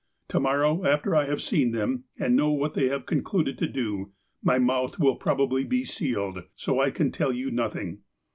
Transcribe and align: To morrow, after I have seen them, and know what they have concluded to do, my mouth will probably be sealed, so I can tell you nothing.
To 0.29 0.39
morrow, 0.39 0.83
after 0.83 1.15
I 1.15 1.25
have 1.25 1.43
seen 1.43 1.73
them, 1.73 2.05
and 2.17 2.35
know 2.35 2.49
what 2.49 2.73
they 2.73 2.87
have 2.87 3.05
concluded 3.05 3.59
to 3.59 3.67
do, 3.67 4.13
my 4.41 4.57
mouth 4.57 4.97
will 4.97 5.15
probably 5.15 5.63
be 5.63 5.85
sealed, 5.85 6.39
so 6.55 6.81
I 6.81 6.89
can 6.89 7.11
tell 7.11 7.31
you 7.31 7.51
nothing. 7.51 7.99